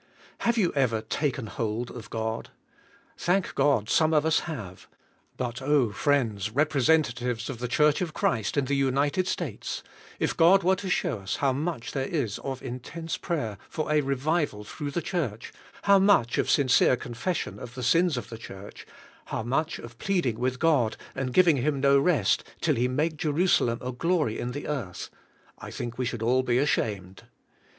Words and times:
Have 0.39 0.55
3'ou 0.55 0.73
ever 0.73 1.01
taken 1.03 1.45
hold 1.45 1.91
of 1.91 2.09
God? 2.09 2.49
Thank 3.19 3.53
God, 3.53 3.87
some 3.87 4.15
of 4.15 4.25
us 4.25 4.39
have; 4.39 4.87
but 5.37 5.61
oh, 5.61 5.91
friends, 5.91 6.49
representatives 6.49 7.51
of 7.51 7.59
the 7.59 7.67
church 7.67 8.01
of 8.01 8.11
Christ 8.11 8.57
in 8.57 8.65
the 8.65 8.75
United 8.75 9.27
States, 9.27 9.83
if 10.17 10.35
God 10.35 10.63
were 10.63 10.75
to 10.77 10.89
show 10.89 11.19
us 11.19 11.35
how 11.35 11.53
much 11.53 11.91
there 11.91 12.07
is 12.07 12.39
of 12.39 12.63
intense 12.63 13.15
prayer 13.15 13.59
for 13.69 13.91
a 13.91 14.01
revival 14.01 14.63
through 14.63 14.89
the 14.89 15.03
church, 15.03 15.53
how 15.83 15.99
much 15.99 16.39
of 16.39 16.49
sincere 16.49 16.95
confession 16.97 17.59
of 17.59 17.75
the 17.75 17.83
sins 17.83 18.17
of 18.17 18.29
the 18.29 18.39
church, 18.39 18.87
how 19.25 19.43
much 19.43 19.77
of 19.77 19.99
pleading 19.99 20.39
with 20.39 20.57
God 20.57 20.97
and 21.13 21.31
giving 21.31 21.57
Him 21.57 21.79
no 21.79 21.99
rest 21.99 22.43
till 22.59 22.73
He 22.73 22.87
make 22.87 23.17
Jerusalem 23.17 23.77
a 23.83 23.91
glory 23.91 24.39
in 24.39 24.49
the 24.49 24.67
earth, 24.67 25.11
I 25.59 25.69
think 25.69 25.99
we 25.99 26.05
should 26.05 26.23
all 26.23 26.41
be 26.41 26.57
ashamed. 26.57 27.25